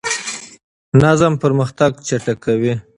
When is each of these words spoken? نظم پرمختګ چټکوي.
نظم 1.01 1.33
پرمختګ 1.43 1.91
چټکوي. 2.07 2.73